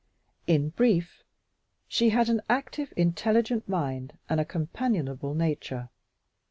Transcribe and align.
In 0.47 0.69
brief, 0.69 1.21
she 1.87 2.09
had 2.09 2.27
an 2.27 2.41
active, 2.49 2.91
intelligent 2.97 3.69
mind 3.69 4.17
and 4.27 4.39
a 4.39 4.45
companionable 4.45 5.35
nature. 5.35 5.89